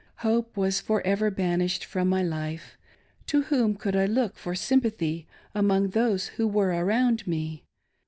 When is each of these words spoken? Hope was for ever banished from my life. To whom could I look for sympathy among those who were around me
Hope 0.25 0.57
was 0.57 0.81
for 0.81 1.05
ever 1.05 1.29
banished 1.29 1.85
from 1.85 2.09
my 2.09 2.23
life. 2.23 2.75
To 3.27 3.43
whom 3.43 3.75
could 3.75 3.95
I 3.95 4.07
look 4.07 4.35
for 4.35 4.55
sympathy 4.55 5.27
among 5.53 5.89
those 5.89 6.25
who 6.37 6.47
were 6.47 6.69
around 6.69 7.27
me 7.27 7.65